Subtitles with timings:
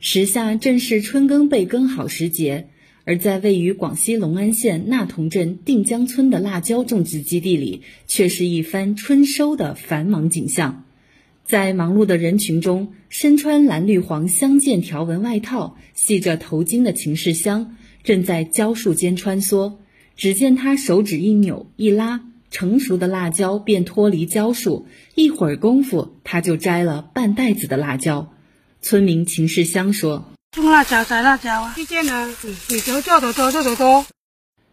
[0.00, 2.68] 时下正是春耕备耕好时节，
[3.04, 10.84] 而在位于广西隆安县那童镇定江村的辣椒种植基地里，却是一番春收的繁忙景象。
[11.44, 19.78] 在忙碌的人群中，身穿蓝绿黄相间条纹外套、系着头巾的秦世香正在蕉树间穿梭。
[20.14, 22.20] 只见他手指一扭一拉，
[22.50, 28.32] 成熟的辣椒便脱离蕉树，一会儿功夫，他就摘了半袋子的辣椒。
[28.80, 31.74] 村民秦世香说：“种辣椒，摘辣椒啊！
[31.76, 32.34] 一见呢，
[32.68, 34.06] 你多多多做多多。”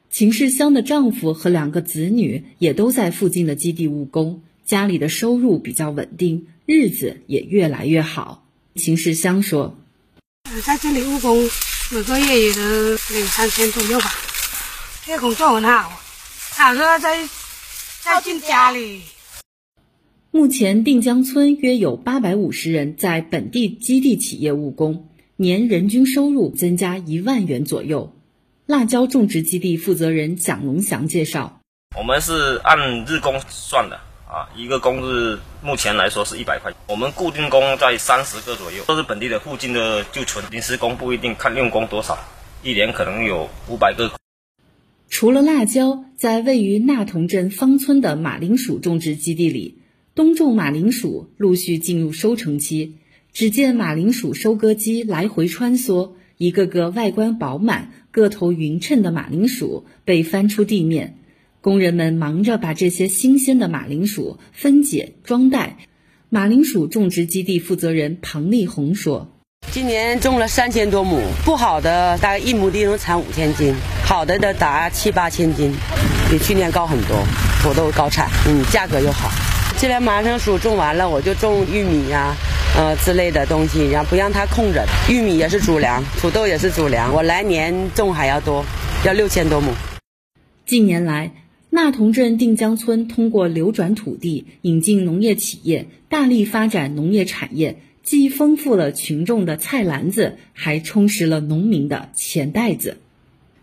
[0.09, 8.45] 秦世香的丈夫和两个子女也都在附近的基地务工，家里的收入比较稳定，日子也越来越好。
[8.75, 9.75] 秦世香说
[10.63, 11.49] ：“在这里务工，
[11.91, 14.13] 每个月也能两三千左右吧。
[15.05, 15.91] 这工作很好，
[16.51, 17.27] 好多在
[18.01, 19.01] 在进家里。”
[20.35, 25.07] 目前定江村约有八百五十人在本地基地企业务工，
[25.37, 28.13] 年人均收入增加一万元左右。
[28.65, 31.61] 辣椒种植基地负责人蒋龙祥介绍
[31.97, 33.95] ：“我们是按日工算的
[34.27, 36.73] 啊，一个工日目前来说是一百块。
[36.89, 42.19] 我们固定工在三十个左右，都是本地的附近的就存，临时工不一定，看用工多少，
[42.61, 44.11] 一年可能有五百个。”
[45.07, 49.77] 除了辣椒，在位于纳桐镇芳村的马铃薯种植基地里。
[50.15, 52.93] 冬种马铃薯陆续进入收成期，
[53.33, 61.17] 只见马铃薯收割机来回穿梭，一个个外观饱满、个头匀称的马铃薯被翻出地面，
[61.59, 65.79] 工人们忙着把这些新鲜的马铃薯分解装袋。
[66.29, 69.33] 马铃薯种植基地负责人庞丽红说
[69.69, 75.73] ：“今年种了三千多亩，不好的大概一亩地能产五千斤，好的的达七八千斤，
[76.31, 77.21] 比去年高很多，
[77.61, 79.29] 土豆高产，嗯，价格又好。”
[79.77, 82.33] 这连马铃薯种完了，我就种玉米呀，
[82.77, 84.85] 呃之类的东西，然后不让它空着。
[85.09, 87.13] 玉米也是主粮，土豆也是主粮。
[87.13, 88.63] 我来年种还要多，
[89.05, 89.73] 要六千多亩。
[90.65, 91.33] 近年来，
[91.69, 102.97] 那桐镇定江村通过流转土地、引进农业企业，大力发展农业产业，既丰富了群众的菜篮子，还充实了农民的钱袋子。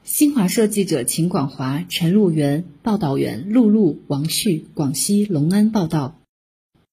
[0.04, 6.21] 新华社记者秦广华、陈露元，报道员陆露、王旭，广西隆安报道。